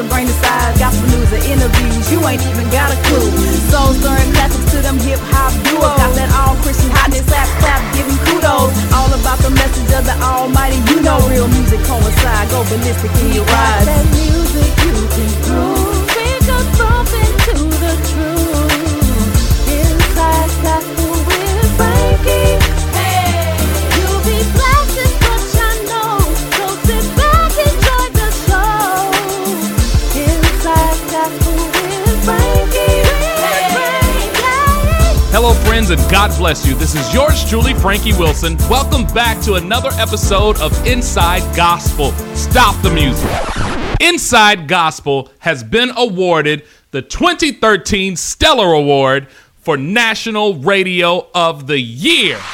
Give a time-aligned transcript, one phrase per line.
[0.00, 0.72] some brain inside.
[0.80, 3.28] Gospel news and interviews, you ain't even got a clue.
[3.68, 5.92] Soul stirring classics to them hip hop duos.
[6.00, 8.72] Got that all Christian hotness, slap, slap, giving kudos.
[8.96, 10.80] All about the message of the Almighty.
[10.88, 12.48] You know real music coincide.
[12.48, 13.84] Go ballistic in your ride.
[13.84, 16.00] That music you can groove.
[16.16, 19.68] Think of something to the truth.
[19.68, 20.89] Inside
[35.42, 36.74] Hello, friends, and God bless you.
[36.74, 38.58] This is yours truly, Frankie Wilson.
[38.68, 42.12] Welcome back to another episode of Inside Gospel.
[42.36, 43.30] Stop the music.
[44.02, 52.36] Inside Gospel has been awarded the 2013 Stellar Award for National Radio of the Year.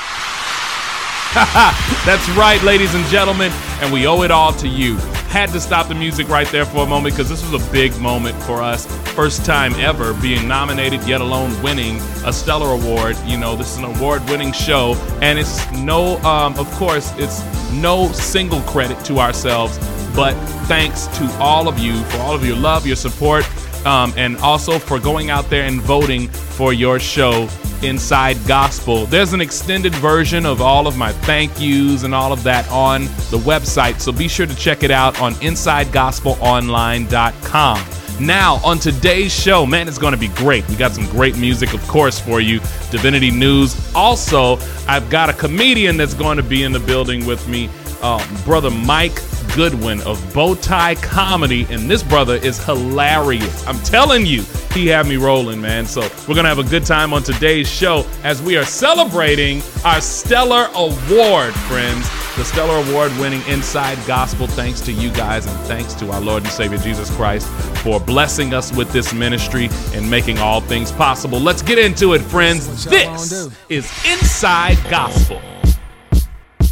[1.35, 4.97] That's right, ladies and gentlemen, and we owe it all to you.
[5.29, 7.99] Had to stop the music right there for a moment because this was a big
[7.99, 8.87] moment for us.
[9.13, 13.17] First time ever being nominated, yet alone winning a Stellar Award.
[13.25, 17.43] You know, this is an award winning show, and it's no, um, of course, it's
[17.73, 19.79] no single credit to ourselves,
[20.15, 20.35] but
[20.67, 23.45] thanks to all of you for all of your love, your support,
[23.87, 27.49] um, and also for going out there and voting for your show
[27.83, 29.07] Inside Gospel.
[29.07, 33.05] There's an extended version of all of my thank yous and all of that on
[33.31, 37.85] the website, so be sure to check it out on InsideGospelOnline.com.
[38.19, 40.67] Now, on today's show, man, it's going to be great.
[40.69, 42.61] We got some great music, of course, for you.
[42.91, 43.77] Divinity News.
[43.95, 44.57] Also,
[44.89, 47.69] I've got a comedian that's going to be in the building with me,
[48.01, 49.21] uh, Brother Mike
[49.57, 53.67] Goodwin of Bowtie Comedy, and this brother is hilarious.
[53.67, 54.43] I'm telling you,
[54.75, 55.87] he had me rolling, man.
[55.87, 60.03] So we're gonna have a good time on today's show as we are celebrating our
[60.03, 62.07] Stellar Award, friends.
[62.37, 66.43] The Stellar Award winning Inside Gospel, thanks to you guys and thanks to our Lord
[66.43, 71.41] and Savior Jesus Christ for blessing us with this ministry and making all things possible.
[71.41, 72.85] Let's get into it, friends.
[72.85, 75.41] This is Inside Gospel.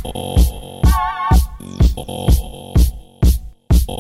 [0.04, 0.54] Oh.
[3.86, 3.92] I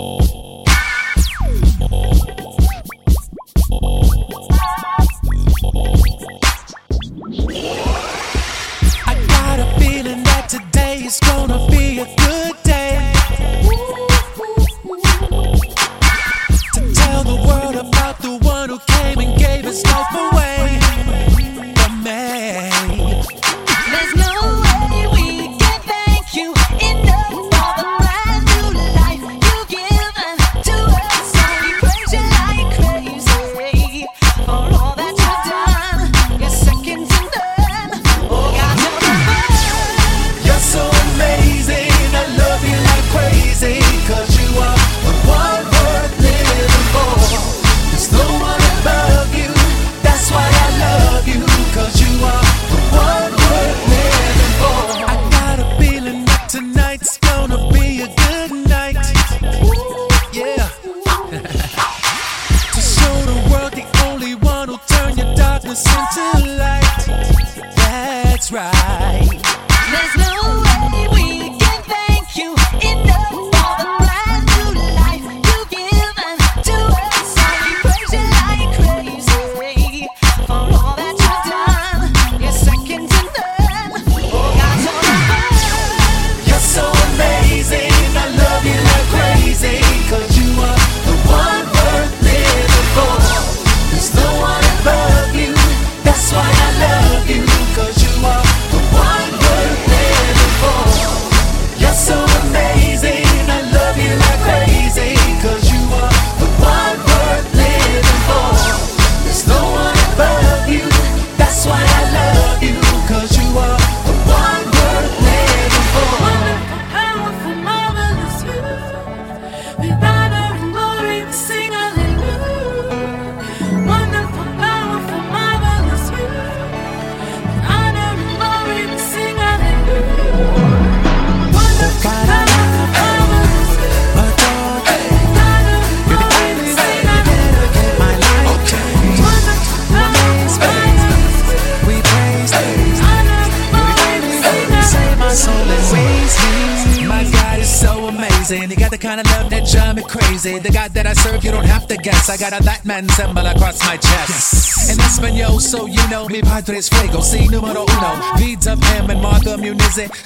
[9.28, 13.03] got a feeling that today is gonna be a good day.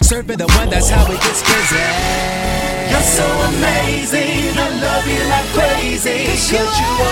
[0.09, 1.85] Serving the one, that's how it gets busy.
[2.89, 6.25] You're so amazing, I love you like crazy.
[6.25, 7.08] Cause you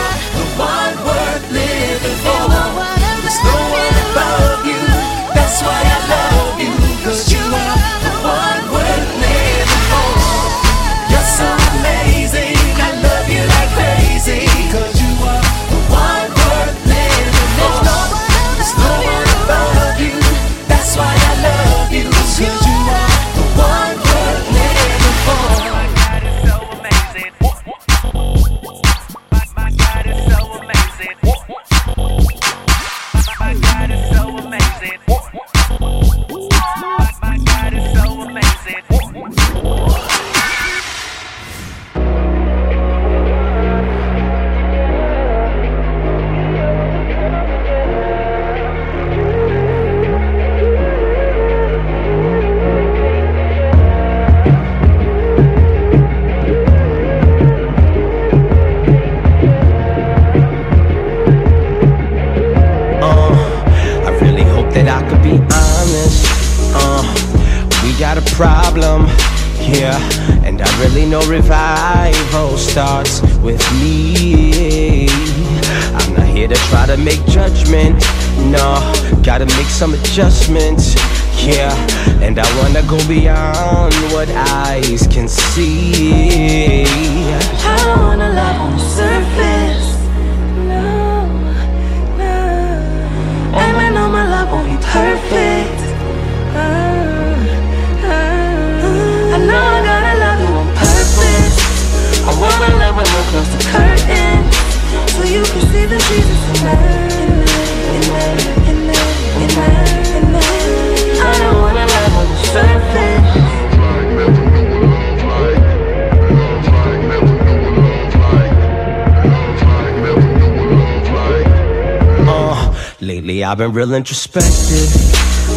[123.27, 124.89] lately I've been real introspective.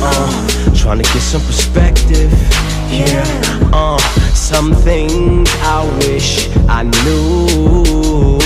[0.01, 2.31] Uh, trying to get some perspective.
[2.89, 3.69] Yeah.
[3.71, 3.99] Uh,
[4.33, 8.39] some things I wish I knew.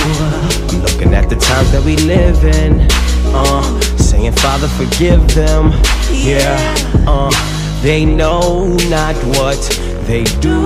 [0.68, 2.86] I'm looking at the times that we live in.
[3.34, 5.72] Uh, saying, Father, forgive them.
[6.10, 6.74] Yeah.
[7.06, 7.32] Uh,
[7.82, 9.60] they know not what
[10.06, 10.60] they do.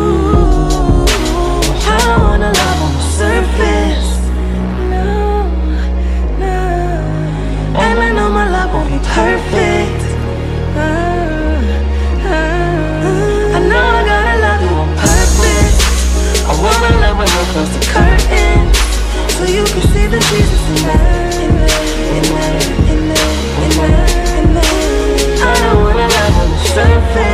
[1.90, 4.07] I wanna love on the surface.
[9.18, 10.02] Perfect.
[10.78, 11.58] Uh,
[12.32, 13.56] uh.
[13.56, 15.78] I know I gotta love you on purpose.
[16.50, 18.62] I wanna love when we're close to curtain,
[19.36, 21.82] so you can see the Jesus in there, in there,
[22.14, 23.32] in there,
[23.64, 25.46] in there, in there.
[25.46, 27.27] I don't wanna love on the surface.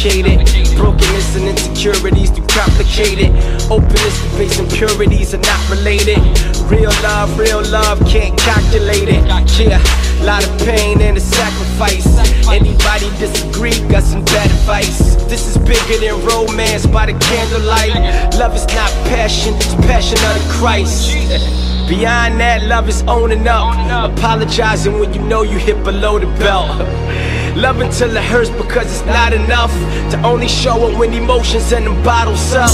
[0.00, 0.76] Complicated.
[0.76, 3.30] Brokenness and insecurities too complicated.
[3.70, 6.18] Openness to base impurities are not related.
[6.70, 9.22] Real love, real love, can't calculate it.
[9.58, 9.82] Yeah,
[10.24, 12.06] lot of pain and a sacrifice.
[12.48, 15.16] Anybody disagree, got some bad advice.
[15.26, 18.34] This is bigger than romance by the candlelight.
[18.38, 21.12] Love is not passion, it's passion of the Christ.
[21.88, 24.16] Beyond that, love is owning up.
[24.16, 26.99] Apologizing when you know you hit below the belt.
[27.60, 29.70] Love until it hurts because it's not enough
[30.10, 32.70] to only show it when emotions and them bottles up.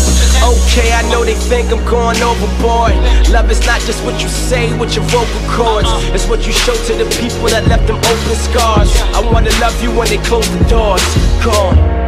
[0.47, 2.95] Okay, I know they think I'm going overboard.
[3.29, 6.75] Love is not just what you say with your vocal cords, it's what you show
[6.87, 8.89] to the people that left them open scars.
[9.11, 11.03] I wanna love you when they close the doors.
[11.45, 12.06] Gone.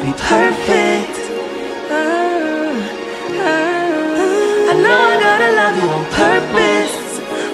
[0.00, 1.16] Won't be perfect.
[4.70, 6.94] I know I gotta love you on purpose.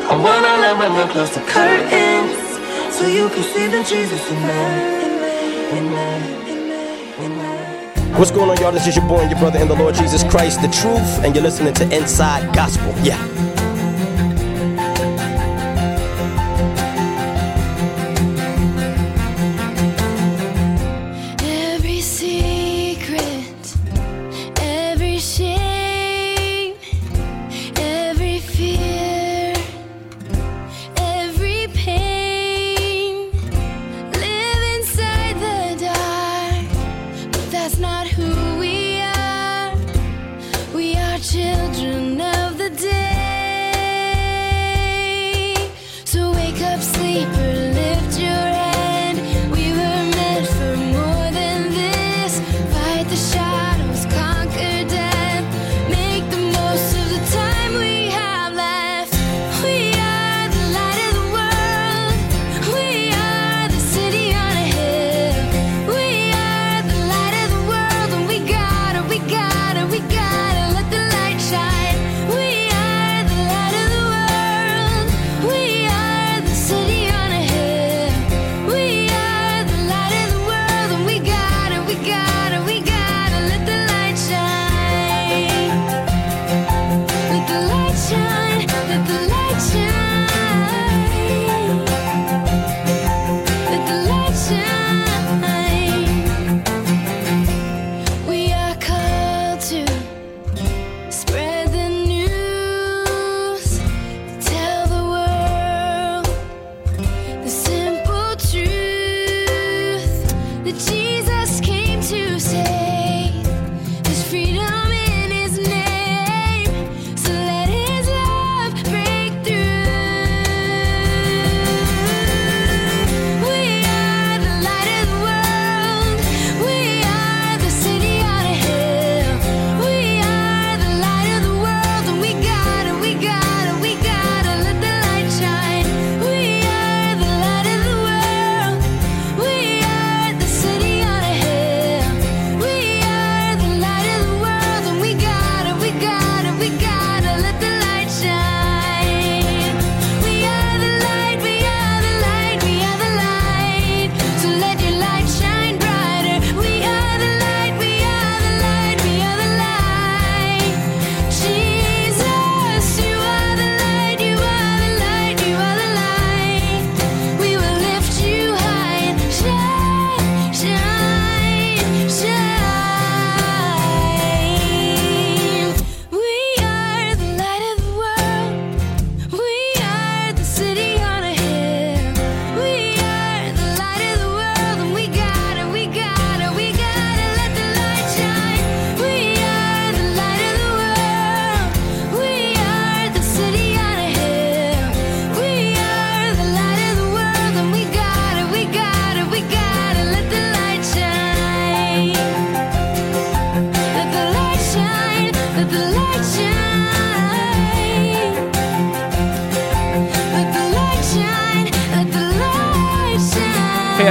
[0.08, 2.36] I wanna love when we're close to curtains,
[2.94, 6.22] so you can see the Jesus in there, in there.
[8.18, 8.72] What's going on, y'all?
[8.72, 11.34] This is your boy and your brother in the Lord Jesus Christ, the truth, and
[11.34, 12.94] you're listening to Inside Gospel.
[13.02, 13.45] Yeah.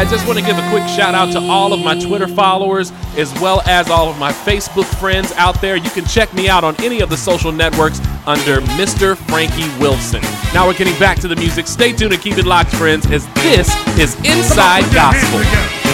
[0.06, 2.92] I just want to give a quick shout out to all of my Twitter followers
[3.18, 5.78] as well as all of my Facebook friends out there.
[5.78, 9.18] You can check me out on any of the social networks under Mr.
[9.18, 10.22] Frankie Wilson.
[10.54, 11.66] Now we're getting back to the music.
[11.66, 15.85] Stay tuned and keep it locked, friends, as this is Inside Gospel.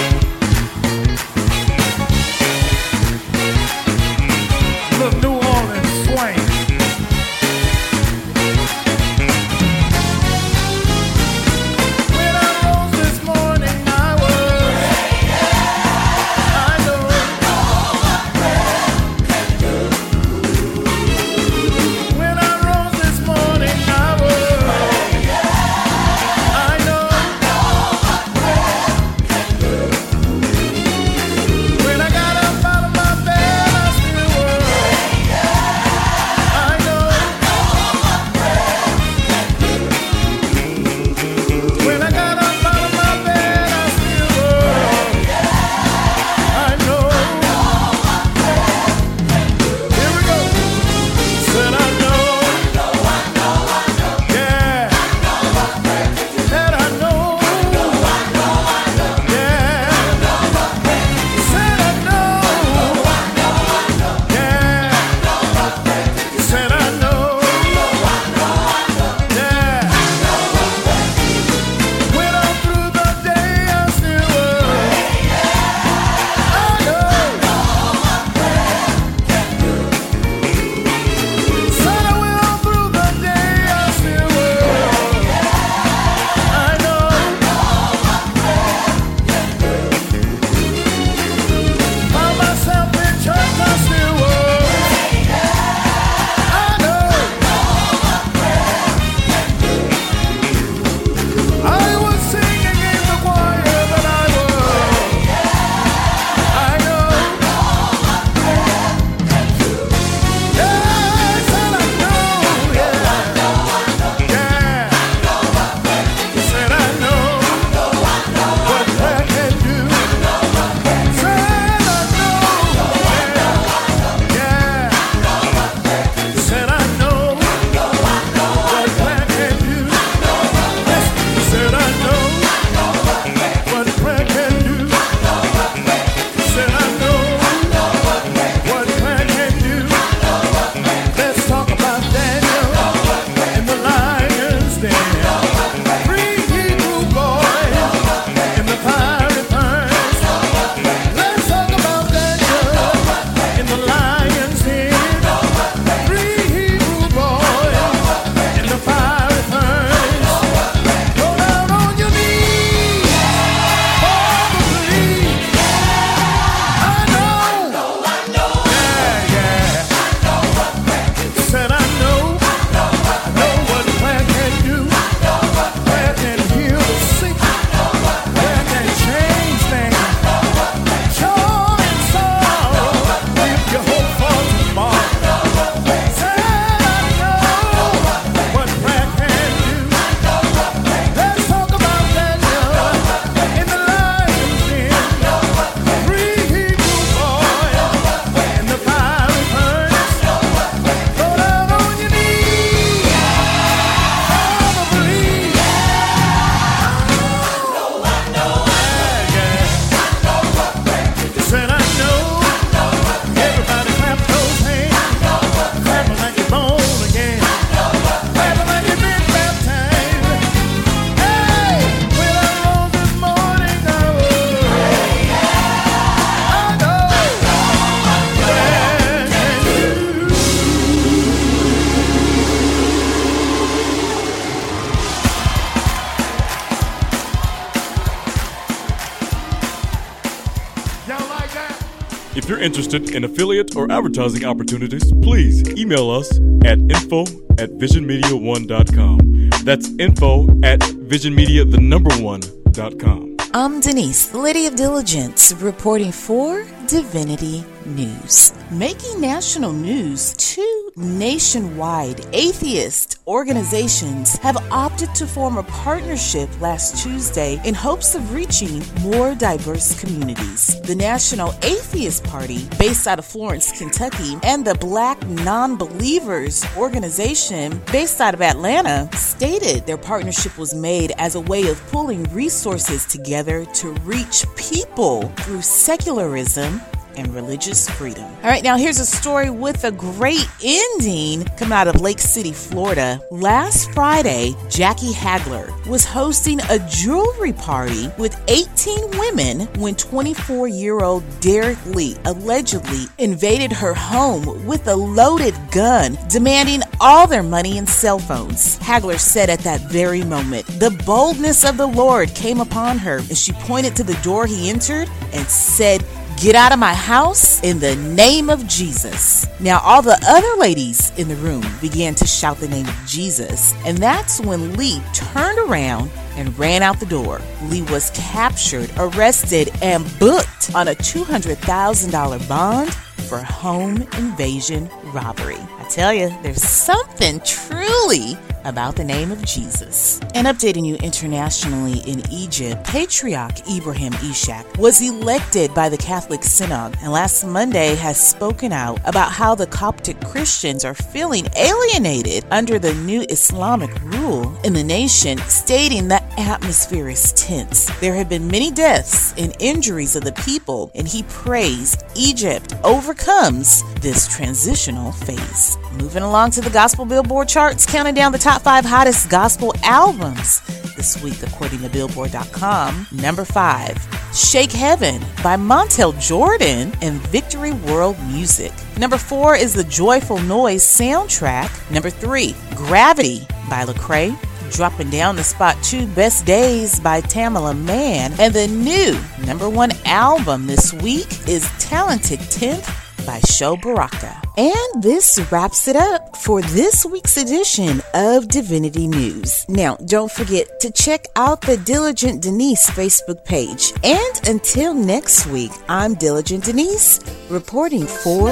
[242.62, 247.22] Interested in affiliate or advertising opportunities, please email us at info
[247.58, 249.50] at visionmedia1.com.
[249.66, 253.38] That's info at visionmedia, the number one.com.
[253.54, 258.54] I'm Denise, Lady of Diligence, reporting for Divinity News.
[258.72, 260.71] Making national news, two
[261.02, 268.84] nationwide atheist organizations have opted to form a partnership last Tuesday in hopes of reaching
[269.02, 270.80] more diverse communities.
[270.82, 277.82] The National Atheist Party, based out of Florence, Kentucky, and the Black Non Believers organization,
[277.92, 283.06] based out of Atlanta, stated their partnership was made as a way of pulling resources
[283.06, 286.82] together to reach people through secularism
[287.18, 288.24] and religious freedom.
[288.24, 292.52] All right, now here's a story with a great ending coming out of Lake City,
[292.52, 293.22] Florida.
[293.32, 301.00] Last Friday, Jackie Hagler was hosting a jewelry party with 18 women when 24 year
[301.00, 307.78] old Derek Lee allegedly invaded her home with a loaded gun, demanding all their money
[307.78, 308.78] and cell phones.
[308.80, 313.42] Hagler said at that very moment, the boldness of the Lord came upon her as
[313.42, 316.04] she pointed to the door he entered and said,
[316.42, 319.46] Get out of my house in the name of Jesus.
[319.60, 323.76] Now, all the other ladies in the room began to shout the name of Jesus,
[323.86, 327.42] and that's when Lee turned around and ran out the door.
[327.66, 335.60] Lee was captured, arrested, and booked on a $200,000 bond for home invasion robbery.
[335.78, 340.20] I tell you, there's something truly about the name of Jesus.
[340.36, 346.98] And updating you internationally in Egypt, Patriarch Ibrahim Ishak was elected by the Catholic Synod
[347.02, 352.80] and last Monday has spoken out about how the Coptic Christians are feeling alienated under
[352.80, 357.90] the new Islamic rule in the nation, stating the atmosphere is tense.
[358.00, 363.84] There have been many deaths and injuries of the people, and he prays Egypt overcomes
[364.02, 365.78] this transitional phase.
[365.94, 370.62] Moving along to the Gospel Billboard charts, counting down the top five hottest gospel albums
[370.96, 373.08] this week, according to Billboard.com.
[373.12, 373.98] Number five,
[374.34, 378.72] Shake Heaven by Montel Jordan and Victory World Music.
[378.98, 381.92] Number four is the Joyful Noise soundtrack.
[381.92, 384.38] Number three, Gravity by Lecrae.
[384.72, 388.34] Dropping down the spot two Best Days by Tamela Mann.
[388.40, 394.42] And the new number one album this week is Talented 10th by Sho Baraka.
[394.58, 399.66] And this wraps it up for this week's edition of Divinity News.
[399.68, 403.94] Now, don't forget to check out the Diligent Denise Facebook page.
[404.04, 408.50] And until next week, I'm Diligent Denise reporting for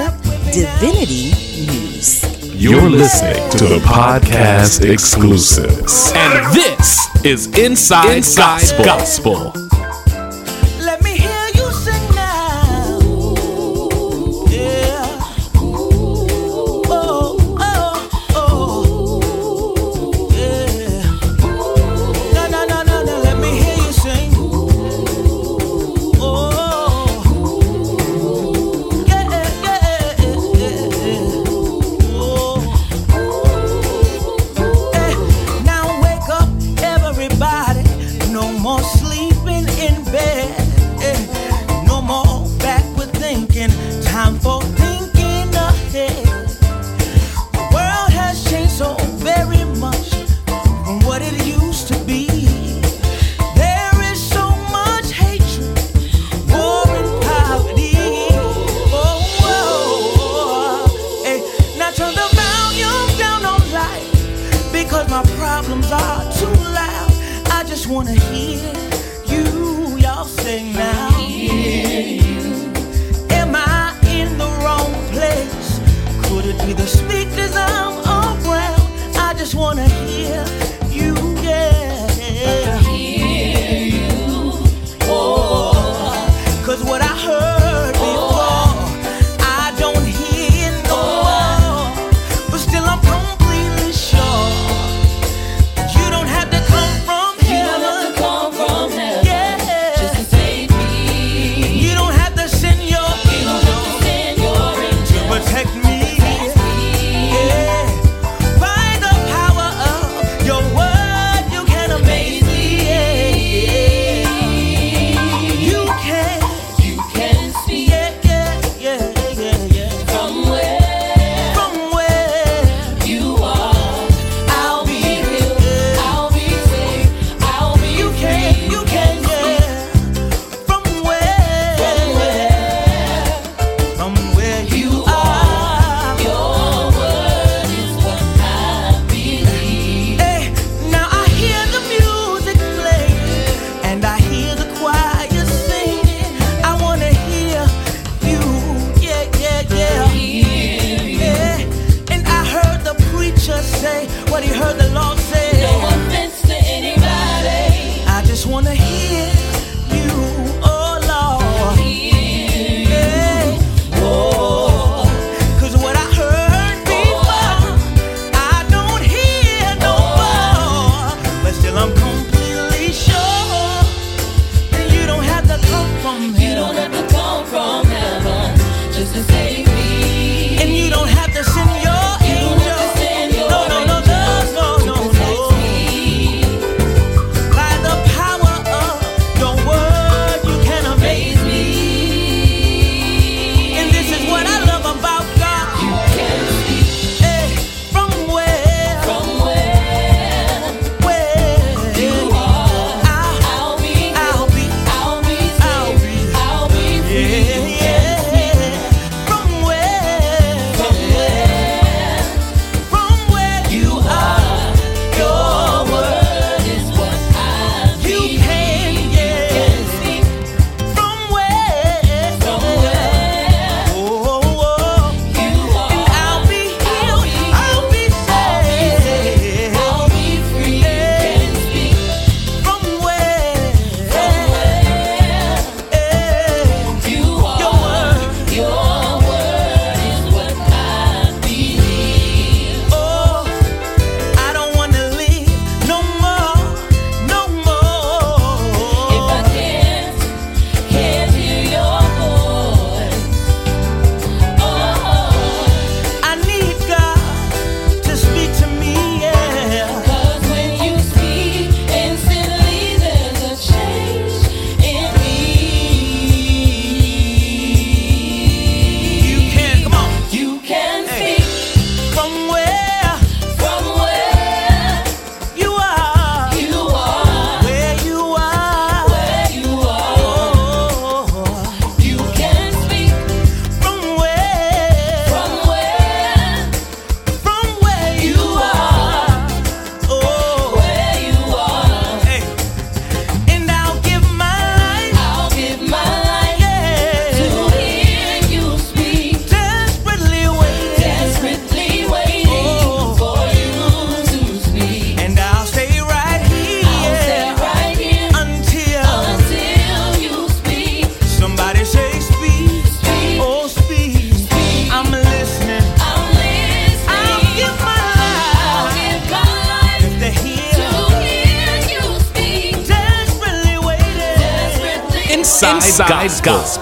[0.52, 1.32] Divinity
[1.66, 2.29] News.
[2.60, 6.12] You're listening to the podcast exclusives.
[6.14, 9.32] And this is Inside, Inside Gospel.
[9.32, 9.59] Let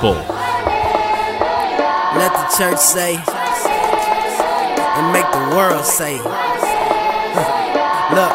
[0.01, 0.15] Gospel.
[2.15, 3.17] Let the church say
[4.95, 6.19] and make the world say.
[8.15, 8.33] Look,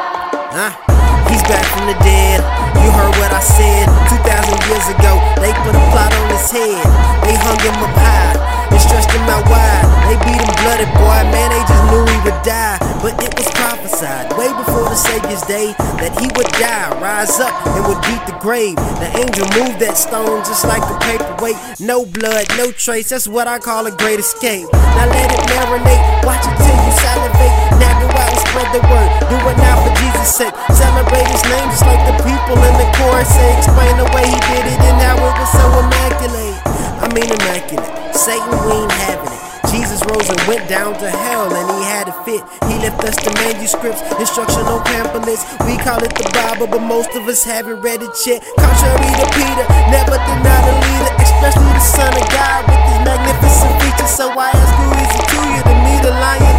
[0.51, 0.92] huh?
[1.33, 2.45] He's back from the dead.
[2.77, 5.17] You heard what I said 2,000 years ago.
[5.41, 6.85] They put a plot on his head.
[7.25, 8.37] They hung him up high
[8.69, 9.81] and stretched him out wide.
[10.05, 11.25] They beat him bloody, boy.
[11.33, 12.77] Man, they just knew he would die.
[13.01, 15.73] But it was prophesied way before the Savior's day
[16.05, 18.77] that he would die, rise up, and would beat the grave.
[19.01, 21.57] The angel moved that stone just like a paperweight.
[21.81, 23.09] No blood, no trace.
[23.09, 24.69] That's what I call a great escape.
[24.69, 26.29] Now let it marinate.
[26.29, 27.62] Watch it till you salivate.
[27.79, 29.09] Now go out and spread the word.
[29.29, 30.55] Do it now for Jesus' sake.
[30.73, 33.49] Celebrate his name just like the people in the chorus say.
[33.57, 36.57] Explain the way he did it and how it was so immaculate.
[37.01, 38.15] I mean immaculate.
[38.15, 39.43] Satan, we ain't having it.
[39.73, 42.45] Jesus rose and went down to hell and he had a fit.
[42.69, 45.49] He left us the manuscripts, instructional pamphlets.
[45.65, 48.45] We call it the Bible, but most of us haven't read it yet.
[48.53, 53.73] Contrary to Peter, never deny the leader, especially the Son of God with his magnificent
[53.81, 54.13] features.
[54.13, 55.59] So I ask who is it to you?
[55.65, 56.52] To me, the Lion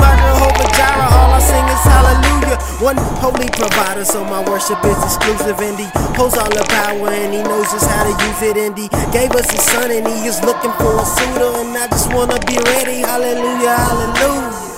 [0.00, 1.12] my Jehovah Jireh.
[1.12, 2.58] All I sing is hallelujah.
[2.80, 5.60] One holy provider, so my worship is exclusive.
[5.60, 5.86] And he
[6.16, 8.56] holds all the power and he knows just how to use it.
[8.56, 11.52] And he gave us his son and he is looking for a suitor.
[11.60, 13.04] And I just wanna be ready.
[13.04, 14.70] Hallelujah, hallelujah.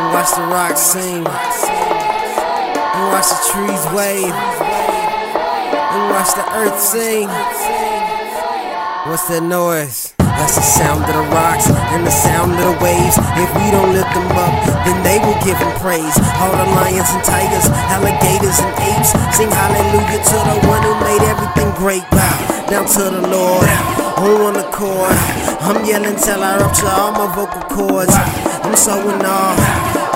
[0.00, 1.26] And watch the rocks sing.
[3.00, 4.34] And watch the trees wave.
[5.92, 7.28] And watch the earth sing.
[9.08, 10.19] What's that noise?
[10.40, 13.12] That's the sound of the rocks and the sound of the waves.
[13.36, 14.56] If we don't lift them up,
[14.88, 16.16] then they will give him praise.
[16.40, 21.20] All the lions and tigers, alligators and apes sing hallelujah to the one who made
[21.28, 22.08] everything great.
[22.10, 24.09] Bow down to the Lord.
[24.20, 25.16] On the accord.
[25.64, 28.12] I'm yelling till I rupture all my vocal cords.
[28.60, 29.56] I'm so in awe.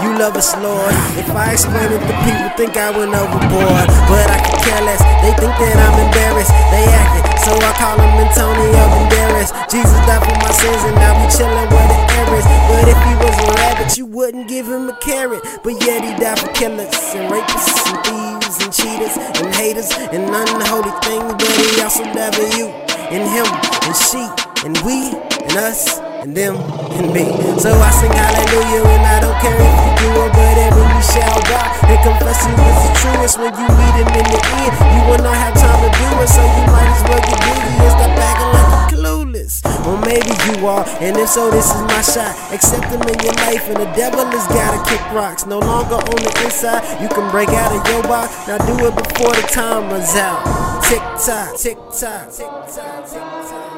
[0.04, 0.92] You love us, Lord.
[1.16, 3.88] If I explain it, the people think I went overboard.
[4.04, 5.00] But I can care less.
[5.24, 6.52] They think that I'm embarrassed.
[6.68, 9.50] They acting, so I call him Antonio Banderas.
[9.72, 12.46] Jesus died for my sins, and now we chillin' where the air is.
[12.68, 15.40] But if he was a rabbit, you wouldn't give him a carrot.
[15.64, 20.28] But yet he died for killers and rapists and thieves and cheaters and haters and
[20.28, 21.32] unholy things.
[21.40, 24.22] But he also for you and him and she
[24.64, 25.12] and we
[25.44, 26.56] and us and them
[26.96, 27.24] and me.
[27.60, 31.40] So I sing hallelujah and I don't care if you do but every knee shall
[31.50, 34.74] bow and confess he was the truest when you meet him in the end.
[34.94, 37.72] You will not have time to do it, so you might as well get busy
[37.82, 38.63] and stop acting
[38.94, 39.62] clueless.
[40.07, 42.35] Maybe you are, and if so, this is my shot.
[42.52, 45.46] Accept him in your life, and the devil has gotta kick rocks.
[45.46, 48.46] No longer on the inside, you can break out of your box.
[48.46, 50.40] Now do it before the time runs out.
[50.85, 53.73] Tick tock, tick tock, tick tock, tick tock.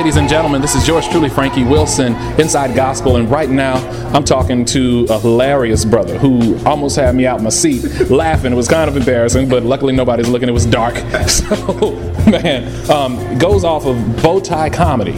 [0.00, 3.74] Ladies and gentlemen, this is yours truly, Frankie Wilson, Inside Gospel, and right now
[4.14, 8.50] I'm talking to a hilarious brother who almost had me out my seat laughing.
[8.50, 10.48] It was kind of embarrassing, but luckily nobody's looking.
[10.48, 10.94] It was dark.
[11.28, 11.92] So,
[12.30, 15.12] man, um, goes off of bow tie Comedy,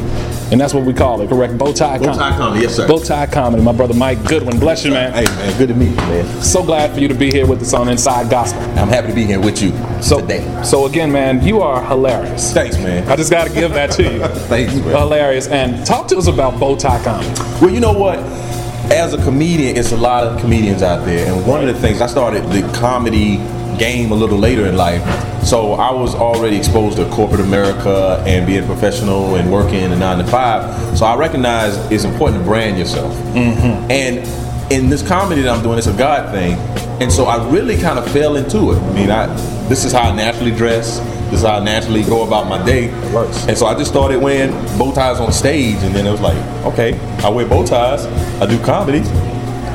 [0.52, 1.54] and that's what we call it, correct?
[1.54, 2.04] Bowtie Comedy.
[2.06, 2.86] Bowtie Comedy, yes, sir.
[2.86, 3.62] Bowtie Comedy.
[3.62, 5.12] My brother Mike Goodwin, bless you, man.
[5.12, 6.42] Hey, man, good to meet you, man.
[6.42, 8.60] So glad for you to be here with us on Inside Gospel.
[8.78, 10.62] I'm happy to be here with you So, today.
[10.62, 12.52] so again, man, you are hilarious.
[12.52, 13.08] Thanks, man.
[13.08, 14.18] I just got to give that to you.
[14.48, 14.84] Thanks, man.
[14.90, 15.48] hilarious.
[15.48, 17.30] And talk to us about Bowtie Comedy.
[17.60, 18.18] Well, you know what?
[18.92, 22.02] As a comedian, it's a lot of comedians out there, and one of the things
[22.02, 23.36] I started the comedy
[23.78, 25.02] game a little later in life.
[25.44, 29.96] So I was already exposed to corporate America and being professional and working in a
[29.96, 30.96] nine to five.
[30.96, 33.14] So I recognize it's important to brand yourself.
[33.34, 33.90] Mm-hmm.
[33.90, 36.54] And in this comedy that I'm doing, it's a God thing,
[37.02, 38.78] and so I really kind of fell into it.
[38.78, 39.26] I mean, I
[39.68, 40.98] this is how I naturally dress.
[41.30, 42.88] This is how I naturally go about my day.
[43.48, 46.36] And so I just started wearing bow ties on stage, and then it was like,
[46.64, 48.06] okay, I wear bow ties.
[48.40, 49.00] I do comedy.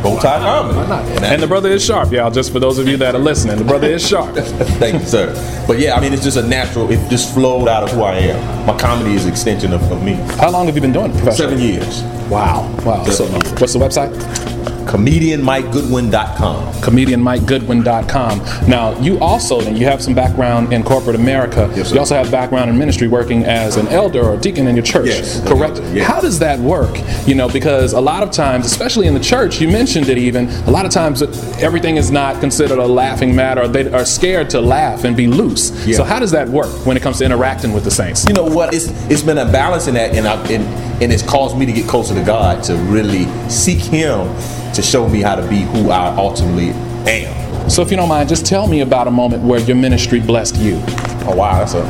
[0.07, 1.11] Bow tie comedy.
[1.15, 2.31] And And the brother is sharp, y'all.
[2.31, 4.35] Just for those of you that are listening, the brother is sharp.
[4.79, 5.33] Thank you, sir.
[5.67, 6.89] But yeah, I mean, it's just a natural.
[6.91, 8.65] It just flowed out of who I am.
[8.65, 10.13] My comedy is an extension of, of me.
[10.39, 11.57] How long have you been doing it professionally?
[11.57, 12.03] Seven years.
[12.29, 12.73] Wow.
[12.85, 13.03] Wow.
[13.05, 13.59] So, Seven years.
[13.61, 14.36] what's the website?
[14.71, 16.73] ComedianMikeGoodwin.com.
[16.73, 18.69] ComedianMikeGoodwin.com.
[18.69, 21.71] Now, you also, and you have some background in corporate America.
[21.75, 24.85] Yes, you also have background in ministry, working as an elder or deacon in your
[24.85, 25.07] church.
[25.07, 25.79] Yes, correct.
[25.93, 26.07] yes.
[26.07, 26.97] How does that work?
[27.27, 30.49] You know, because a lot of times, especially in the church, you mentioned it even.
[30.67, 31.21] A lot of times,
[31.61, 33.67] everything is not considered a laughing matter.
[33.67, 35.71] They are scared to laugh and be loose.
[35.85, 35.97] Yeah.
[35.97, 38.25] So, how does that work when it comes to interacting with the saints?
[38.27, 38.73] You know what?
[38.73, 41.71] It's it's been a balance in that, and I, and and it's caused me to
[41.71, 44.27] get closer to God to really seek Him
[44.73, 46.69] to show me how to be who I ultimately
[47.09, 47.69] am.
[47.69, 50.55] So, if you don't mind, just tell me about a moment where your ministry blessed
[50.57, 50.81] you.
[51.29, 51.85] Oh wow, that's an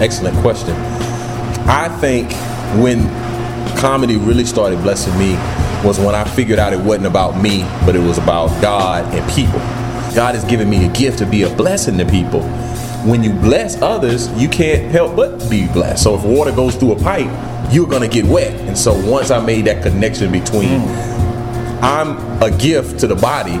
[0.00, 0.74] excellent question.
[1.68, 2.32] I think
[2.80, 3.06] when
[3.78, 5.34] comedy really started blessing me
[5.84, 9.30] was when I figured out it wasn't about me, but it was about God and
[9.32, 9.58] people.
[10.14, 12.42] God has given me a gift to be a blessing to people.
[13.04, 16.02] When you bless others, you can't help but be blessed.
[16.02, 17.30] So if water goes through a pipe,
[17.70, 18.52] you're gonna get wet.
[18.62, 21.82] And so once I made that connection between mm.
[21.82, 23.58] I'm a gift to the body,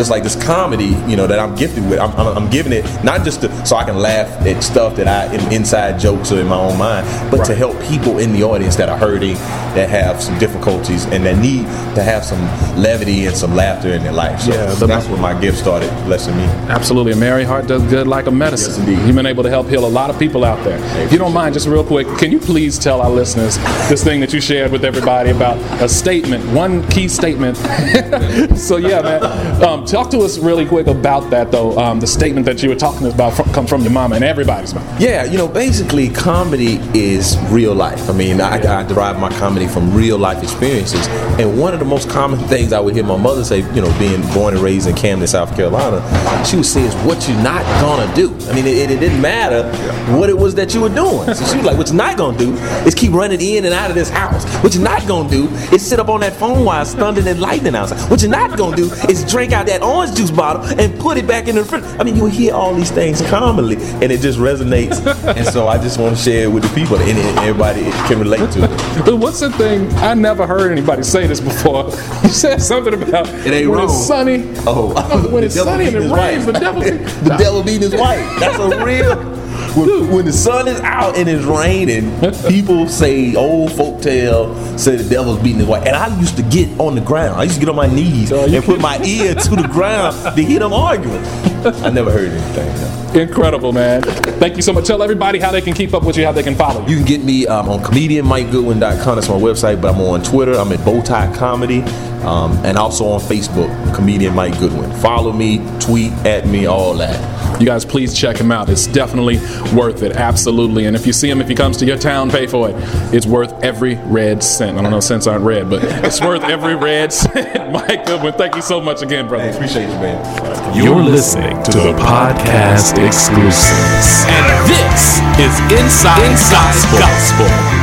[0.00, 1.98] just like this comedy, you know, that I'm gifted with.
[1.98, 5.06] I'm, I'm, I'm giving it not just to, so I can laugh at stuff that
[5.06, 8.42] I am inside jokes or in my own mind, but to help people in the
[8.42, 9.34] audience that are hurting,
[9.74, 11.64] that have some difficulties, and that need
[11.96, 12.40] to have some
[12.82, 14.40] levity and some laughter in their life.
[14.40, 16.44] So Yeah, that's where my gift started blessing me.
[16.70, 17.12] Absolutely.
[17.12, 18.70] A merry heart does good like a medicine.
[18.70, 19.06] Yes, indeed.
[19.06, 20.78] You've been able to help heal a lot of people out there.
[21.04, 23.58] If you don't mind, just real quick, can you please tell our listeners
[23.90, 27.56] this thing that you shared with everybody about a statement, one key statement?
[28.56, 29.22] so, yeah, man.
[29.62, 31.76] Um, talk to us really quick about that, though.
[31.76, 34.72] Um, the statement that you were talking about from, come from your mama and everybody's
[34.72, 34.96] mama.
[35.00, 38.08] Yeah, you know, basically, comedy is real life.
[38.08, 41.08] I mean, I, I derive my comedy from real life experiences.
[41.40, 43.98] And one of the most common things I would hear my mother say, you know,
[43.98, 46.00] being born and raised in Camden, South Carolina,
[46.46, 48.36] she would say is, What you not gonna do?
[48.48, 49.68] I mean, it, it didn't matter
[50.16, 51.34] what it was that you were doing.
[51.34, 52.54] So she was like, What you not gonna do
[52.86, 54.44] is keep running in and out of this house.
[54.62, 57.40] What you not gonna do is sit up on that phone while it's thundering and
[57.40, 58.08] lightning outside.
[58.10, 61.26] What you're not gonna do is drink out that orange juice bottle and put it
[61.26, 61.84] back in the fridge.
[61.98, 64.98] I mean, you hear all these things commonly, and it just resonates.
[65.36, 68.50] and so I just want to share it with the people, and, everybody can relate
[68.52, 69.04] to it.
[69.04, 69.90] But what's the thing?
[69.94, 71.90] I never heard anybody say this before.
[72.22, 73.88] You said something about It ain't when wrong.
[73.88, 74.44] it's sunny.
[74.66, 76.82] Oh, when it's sunny and it rains, the devil.
[76.82, 78.20] the devil beating his wife.
[78.38, 79.39] That's a real.
[79.76, 82.10] When, when the sun is out and it's raining,
[82.48, 85.86] people say old folk tale say the devil's beating his wife.
[85.86, 87.40] And I used to get on the ground.
[87.40, 90.42] I used to get on my knees and put my ear to the ground to
[90.42, 91.22] hear them arguing.
[91.64, 93.20] I never heard anything.
[93.20, 94.02] Incredible, man.
[94.02, 94.86] Thank you so much.
[94.86, 96.90] Tell everybody how they can keep up with you, how they can follow you.
[96.90, 99.14] You can get me um, on comedianmikegoodwin.com.
[99.16, 100.54] That's my website, but I'm on Twitter.
[100.54, 101.82] I'm at Bowtie Comedy.
[102.20, 104.92] Um, and also on Facebook, Comedian Mike Goodwin.
[105.00, 107.39] Follow me, tweet at me, all that.
[107.60, 108.70] You guys, please check him out.
[108.70, 109.36] It's definitely
[109.76, 110.12] worth it.
[110.16, 110.86] Absolutely.
[110.86, 112.74] And if you see him, if he comes to your town, pay for it.
[113.14, 114.78] It's worth every red cent.
[114.78, 117.70] I don't know, cents aren't red, but it's worth every red cent.
[117.70, 119.50] Mike Goodwin, thank you so much again, brother.
[119.50, 120.74] appreciate you, man.
[120.74, 124.24] You're listening to the podcast exclusives.
[124.26, 126.18] And this is Inside,
[126.50, 126.98] Gospel.
[126.98, 127.79] Gospel.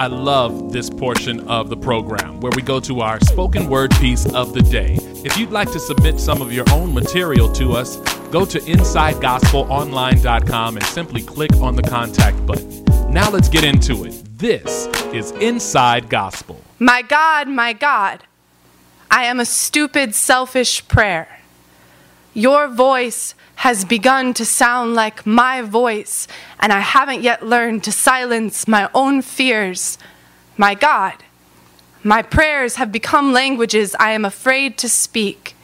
[0.00, 4.24] I love this portion of the program where we go to our spoken word piece
[4.32, 4.96] of the day.
[5.26, 7.96] If you'd like to submit some of your own material to us,
[8.30, 12.82] go to InsideGospelOnline.com and simply click on the contact button.
[13.12, 14.24] Now let's get into it.
[14.38, 16.58] This is Inside Gospel.
[16.78, 18.24] My God, my God,
[19.10, 21.40] I am a stupid, selfish prayer.
[22.32, 26.26] Your voice has begun to sound like my voice,
[26.60, 29.98] and I haven't yet learned to silence my own fears.
[30.56, 31.16] My God,
[32.02, 35.54] my prayers have become languages I am afraid to speak.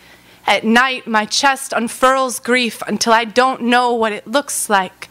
[0.47, 5.09] At night, my chest unfurls grief until I don't know what it looks like,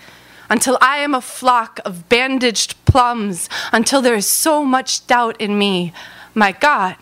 [0.48, 5.58] until I am a flock of bandaged plums, until there is so much doubt in
[5.58, 5.92] me.
[6.36, 6.98] My God,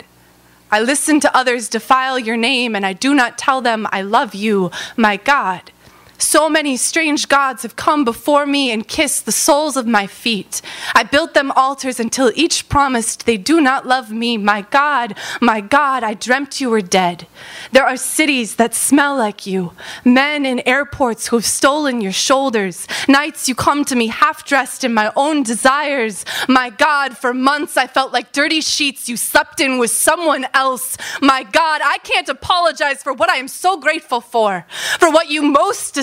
[0.72, 4.34] I listen to others defile your name, and I do not tell them I love
[4.34, 5.72] you, my God.
[6.18, 10.62] So many strange gods have come before me and kissed the soles of my feet.
[10.96, 14.38] I built them altars until each promised they do not love me.
[14.38, 17.28] My God, my God, I dreamt you were dead.
[17.72, 19.74] There are cities that smell like you,
[20.06, 22.88] men in airports who have stolen your shoulders.
[23.08, 26.26] Nights you come to me half dressed in my own desires.
[26.48, 30.98] My God, for months I felt like dirty sheets you slept in with someone else.
[31.22, 34.66] My God, I can't apologize for what I am so grateful for,
[35.00, 35.98] for what you most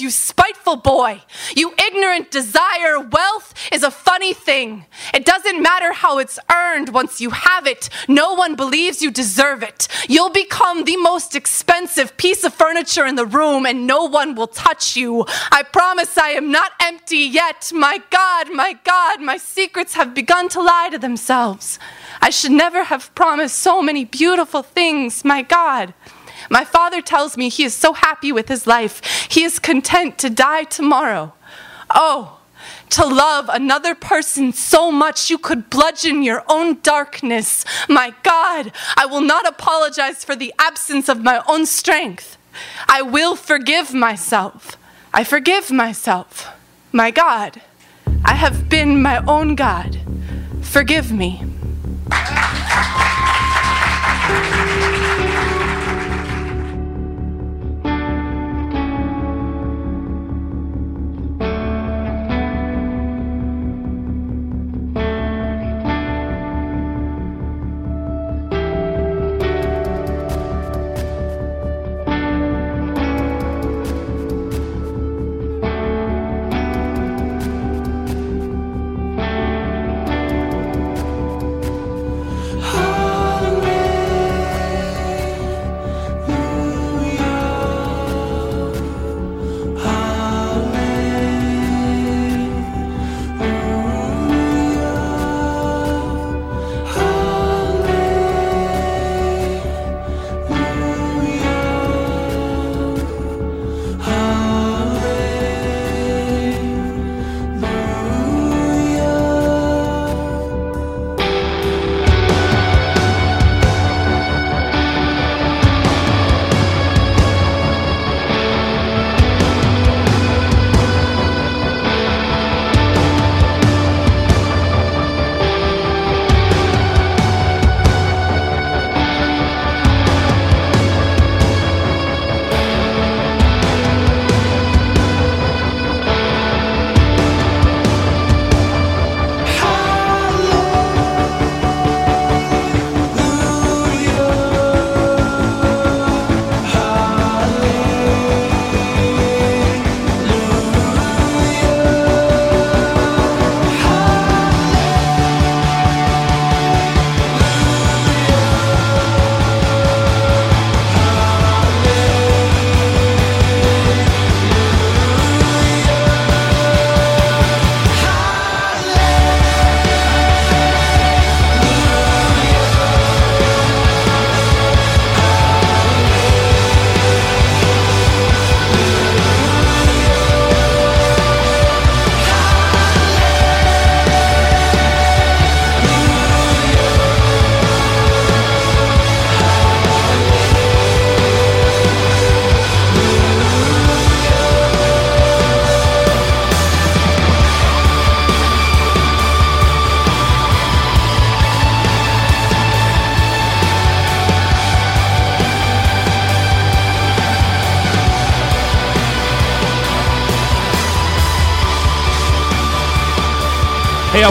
[0.00, 1.22] you spiteful boy.
[1.54, 2.98] You ignorant desire.
[2.98, 4.86] Wealth is a funny thing.
[5.14, 7.88] It doesn't matter how it's earned once you have it.
[8.08, 9.88] No one believes you deserve it.
[10.08, 14.48] You'll become the most expensive piece of furniture in the room and no one will
[14.48, 15.24] touch you.
[15.52, 17.70] I promise I am not empty yet.
[17.74, 21.78] My God, my God, my secrets have begun to lie to themselves.
[22.20, 25.24] I should never have promised so many beautiful things.
[25.24, 25.94] My God.
[26.50, 30.30] My father tells me he is so happy with his life, he is content to
[30.30, 31.34] die tomorrow.
[31.90, 32.38] Oh,
[32.88, 37.62] to love another person so much you could bludgeon your own darkness.
[37.86, 42.38] My God, I will not apologize for the absence of my own strength.
[42.88, 44.78] I will forgive myself.
[45.12, 46.48] I forgive myself.
[46.90, 47.60] My God,
[48.24, 50.00] I have been my own God.
[50.62, 51.44] Forgive me.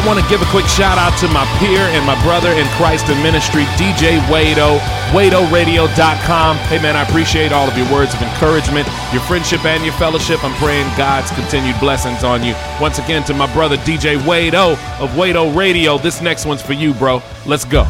[0.05, 3.09] want to give a quick shout out to my peer and my brother in Christ
[3.09, 4.79] and ministry, DJ Wado,
[5.09, 6.57] WadoRadio.com.
[6.57, 10.43] Hey, man, I appreciate all of your words of encouragement, your friendship, and your fellowship.
[10.43, 12.53] I'm praying God's continued blessings on you.
[12.79, 16.93] Once again, to my brother, DJ Wado of Wado Radio, this next one's for you,
[16.93, 17.21] bro.
[17.45, 17.87] Let's go.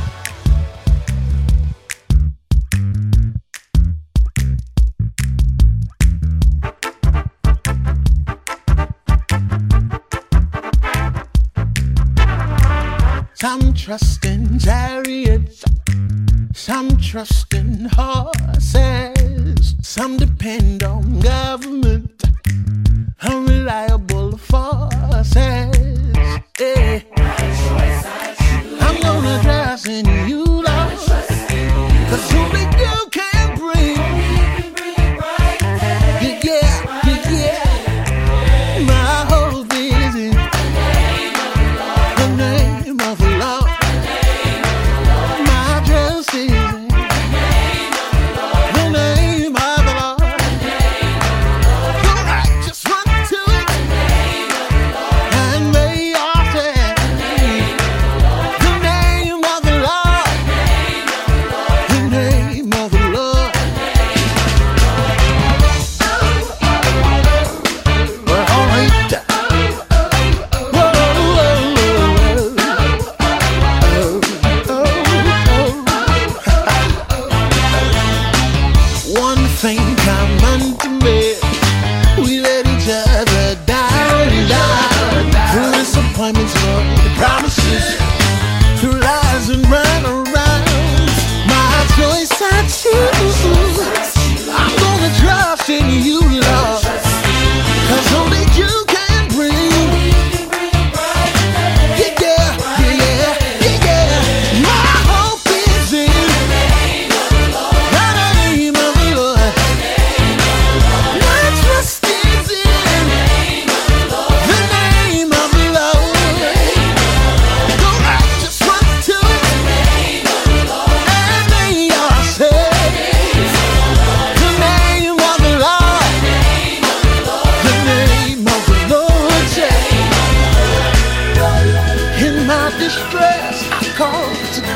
[16.88, 22.15] Some trust in horses, some depend on government.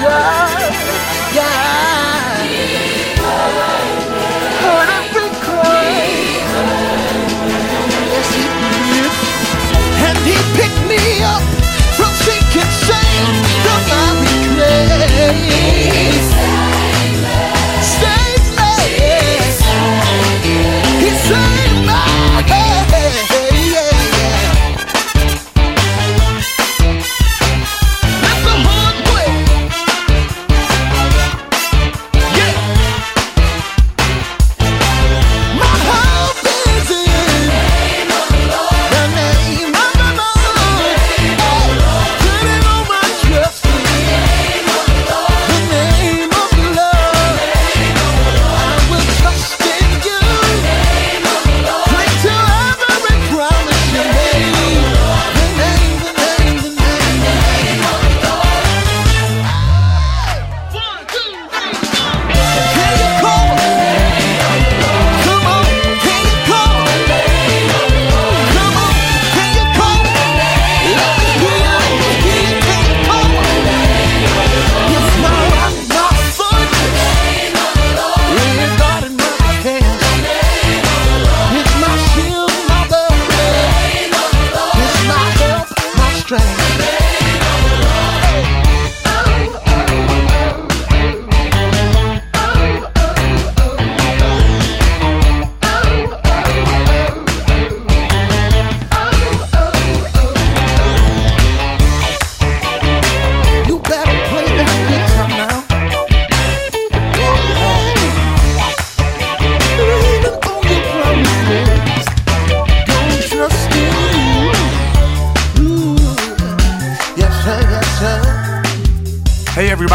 [0.02, 0.49] Yeah.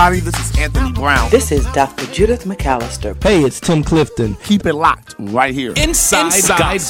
[0.06, 0.20] everybody.
[0.20, 0.83] This is Anthony.
[1.04, 1.28] Brown.
[1.28, 2.06] This is Dr.
[2.06, 3.22] Judith McAllister.
[3.22, 4.36] Hey, it's Tim Clifton.
[4.36, 5.74] Keep it locked right here.
[5.76, 6.32] Inside,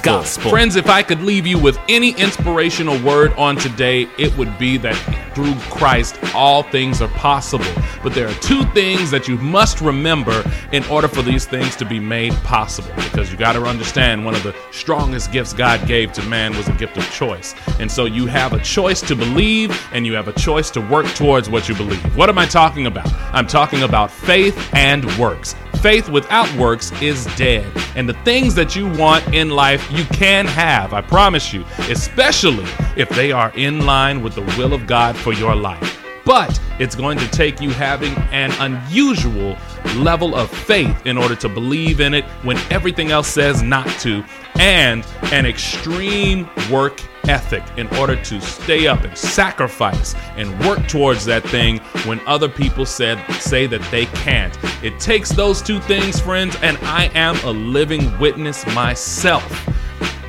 [0.04, 0.50] gospel.
[0.50, 4.76] Friends, if I could leave you with any inspirational word on today, it would be
[4.76, 4.94] that
[5.34, 7.66] through Christ, all things are possible.
[8.04, 11.84] But there are two things that you must remember in order for these things to
[11.84, 12.94] be made possible.
[12.94, 16.68] Because you got to understand, one of the strongest gifts God gave to man was
[16.68, 17.56] a gift of choice.
[17.80, 21.06] And so you have a choice to believe and you have a choice to work
[21.14, 22.16] towards what you believe.
[22.16, 23.12] What am I talking about?
[23.34, 25.54] I'm talking about faith and works.
[25.80, 27.70] Faith without works is dead.
[27.94, 32.66] And the things that you want in life, you can have, I promise you, especially
[32.96, 36.02] if they are in line with the will of God for your life.
[36.24, 39.56] But it's going to take you having an unusual
[39.96, 44.24] level of faith in order to believe in it when everything else says not to,
[44.58, 51.24] and an extreme work ethic in order to stay up and sacrifice and work towards
[51.24, 54.56] that thing when other people said say that they can't.
[54.82, 59.44] It takes those two things, friends, and I am a living witness myself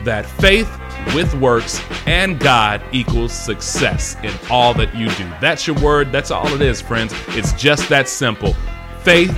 [0.03, 0.69] that faith
[1.13, 5.29] with works and God equals success in all that you do.
[5.41, 6.11] That's your word.
[6.11, 7.13] That's all it is, friends.
[7.29, 8.53] It's just that simple.
[9.01, 9.37] Faith,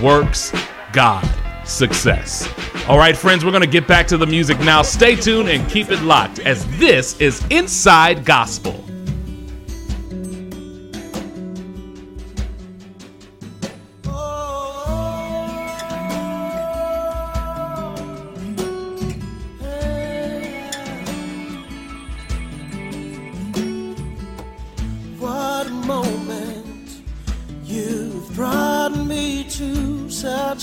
[0.00, 0.52] works,
[0.92, 1.24] God,
[1.66, 2.48] success.
[2.88, 4.82] All right, friends, we're going to get back to the music now.
[4.82, 8.84] Stay tuned and keep it locked as this is Inside Gospel.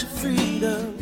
[0.04, 1.01] Freedom.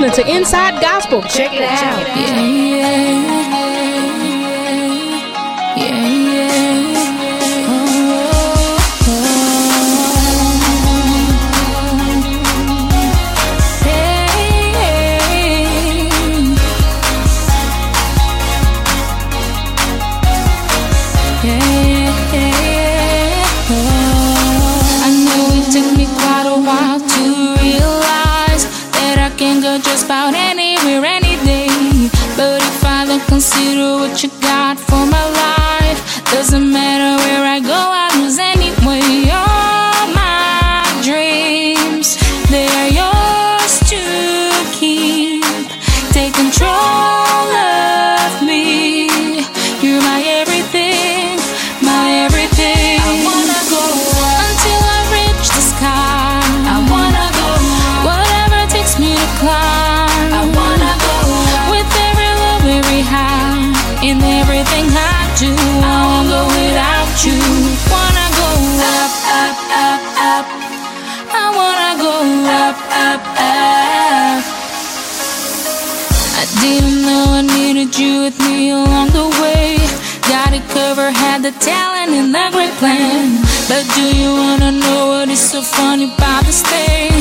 [0.00, 1.22] Listening to Inside Gospel.
[1.22, 2.47] Check it out.
[78.88, 79.76] Along the way.
[80.32, 83.40] Got it covered, had the talent and the great plan.
[83.68, 87.12] But do you wanna know what is so funny about this thing?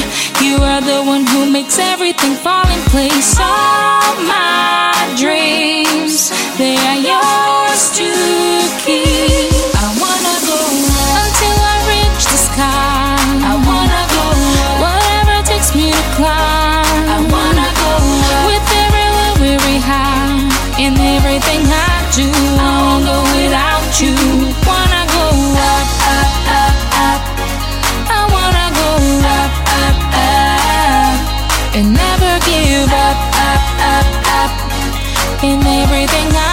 [0.44, 3.32] You are the one who makes everything fall in place.
[3.40, 4.92] All my
[5.24, 8.10] dreams, they are yours to
[8.84, 9.52] keep.
[9.86, 10.62] I wanna go
[11.22, 13.18] until I reach the sky.
[13.52, 14.18] I wanna go
[15.48, 16.47] takes me to climb.
[22.18, 22.26] Do.
[22.26, 24.16] I go without you.
[24.66, 25.26] Wanna go
[25.70, 26.38] up, up,
[27.06, 27.22] up.
[28.10, 28.92] I wanna go
[29.38, 29.54] up,
[29.86, 31.20] up, up,
[31.78, 34.10] and never give up, up, up,
[34.42, 34.54] up.
[35.44, 36.47] In everything I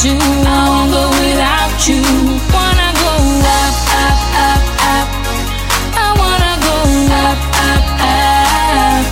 [0.00, 0.16] do.
[0.16, 2.00] I won't go without you.
[2.56, 3.12] Wanna go
[3.44, 4.64] up, up, up,
[4.96, 5.08] up.
[5.92, 6.76] I wanna go
[7.20, 9.04] up, up, up,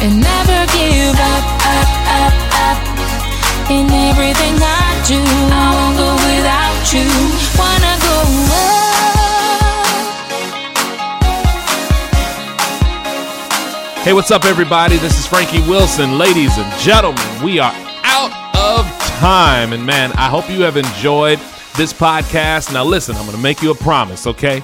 [0.00, 1.44] and never give up,
[1.76, 1.92] up,
[2.24, 2.80] up, up.
[3.68, 7.04] In everything I do, I won't go without you.
[7.60, 8.16] Wanna go
[8.48, 8.80] up.
[14.04, 14.96] Hey, what's up, everybody?
[14.96, 16.16] This is Frankie Wilson.
[16.16, 17.74] Ladies and gentlemen, we are
[18.04, 19.72] out of time.
[19.72, 21.38] And man, I hope you have enjoyed
[21.76, 22.72] this podcast.
[22.72, 24.62] Now, listen, I'm going to make you a promise, okay?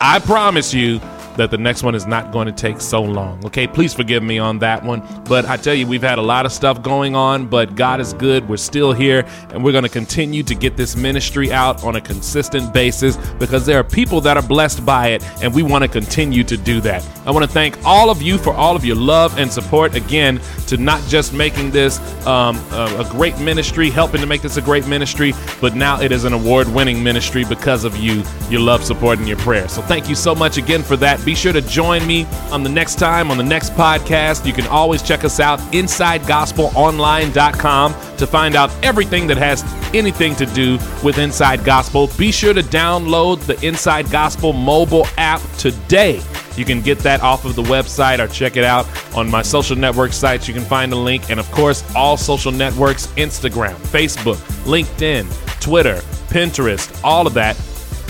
[0.00, 1.00] I promise you
[1.36, 3.66] that the next one is not going to take so long, okay?
[3.66, 5.02] Please forgive me on that one.
[5.24, 8.12] But I tell you, we've had a lot of stuff going on, but God is
[8.12, 8.48] good.
[8.48, 12.00] We're still here, and we're going to continue to get this ministry out on a
[12.00, 15.88] consistent basis because there are people that are blessed by it, and we want to
[15.88, 17.06] continue to do that.
[17.26, 20.40] I want to thank all of you for all of your love and support again
[20.68, 24.62] to not just making this um, a, a great ministry, helping to make this a
[24.62, 28.82] great ministry, but now it is an award winning ministry because of you, your love,
[28.84, 29.68] support, and your prayer.
[29.68, 31.24] So thank you so much again for that.
[31.26, 34.46] Be sure to join me on the next time on the next podcast.
[34.46, 40.46] You can always check us out InsideGospelOnline.com to find out everything that has anything to
[40.46, 42.08] do with Inside Gospel.
[42.16, 46.22] Be sure to download the Inside Gospel mobile app today.
[46.56, 49.74] You can get that off of the website or check it out on my social
[49.74, 50.46] network sites.
[50.46, 51.28] You can find a link.
[51.28, 55.28] And of course, all social networks Instagram, Facebook, LinkedIn,
[55.60, 55.96] Twitter,
[56.28, 57.56] Pinterest, all of that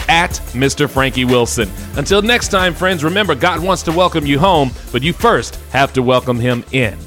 [0.08, 0.88] at Mr.
[0.88, 1.70] Frankie Wilson.
[1.96, 5.92] Until next time, friends, remember God wants to welcome you home, but you first have
[5.94, 6.98] to welcome him in.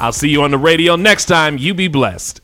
[0.00, 1.58] I'll see you on the radio next time.
[1.58, 2.40] You be blessed.